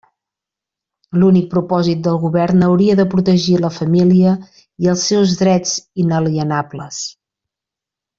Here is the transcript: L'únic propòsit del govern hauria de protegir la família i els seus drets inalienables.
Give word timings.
L'únic 1.23 1.43
propòsit 1.51 1.99
del 2.07 2.15
govern 2.23 2.67
hauria 2.67 2.95
de 2.99 3.05
protegir 3.13 3.57
la 3.65 3.69
família 3.75 4.33
i 4.87 4.93
els 4.95 5.05
seus 5.11 5.35
drets 5.43 5.75
inalienables. 6.05 7.03